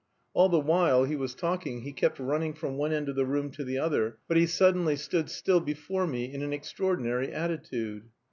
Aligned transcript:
All 0.33 0.49
the 0.49 0.57
while 0.57 1.03
he 1.03 1.15
was 1.15 1.35
talking 1.35 1.81
he 1.81 1.91
kept 1.93 2.17
running 2.17 2.55
from 2.55 2.75
one 2.75 2.91
end 2.91 3.07
of 3.07 3.15
the 3.15 3.23
room 3.23 3.51
to 3.51 3.63
the 3.63 3.77
other, 3.77 4.17
but 4.27 4.35
he 4.35 4.47
suddenly 4.47 4.95
stood 4.95 5.29
still 5.29 5.59
before 5.59 6.07
me 6.07 6.33
in 6.33 6.41
an 6.41 6.53
extraordinary 6.53 7.31
attitude. 7.31 8.05